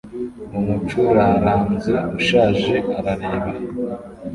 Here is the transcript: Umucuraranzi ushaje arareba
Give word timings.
Umucuraranzi 0.57 1.93
ushaje 2.17 2.75
arareba 2.99 3.51